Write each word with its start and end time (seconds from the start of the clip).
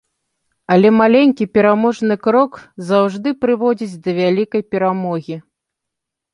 Але 0.75 0.89
маленькі 1.01 1.47
пераможны 1.57 2.15
крок 2.25 2.57
заўжды 2.89 3.29
прыводзіць 3.47 3.99
да 4.09 4.19
вялікай 4.23 4.61
перамогі. 4.75 5.35